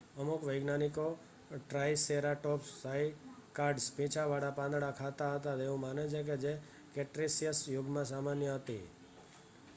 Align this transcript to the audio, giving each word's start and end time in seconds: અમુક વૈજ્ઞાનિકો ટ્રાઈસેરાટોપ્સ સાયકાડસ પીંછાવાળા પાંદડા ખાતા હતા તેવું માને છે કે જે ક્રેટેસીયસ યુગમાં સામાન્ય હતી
અમુક 0.21 0.45
વૈજ્ઞાનિકો 0.45 1.03
ટ્રાઈસેરાટોપ્સ 1.57 2.71
સાયકાડસ 2.77 3.91
પીંછાવાળા 3.97 4.51
પાંદડા 4.55 4.91
ખાતા 4.95 5.29
હતા 5.35 5.55
તેવું 5.57 5.83
માને 5.85 6.09
છે 6.09 6.21
કે 6.25 6.41
જે 6.43 6.53
ક્રેટેસીયસ 6.93 7.59
યુગમાં 7.69 8.11
સામાન્ય 8.11 8.57
હતી 8.57 8.83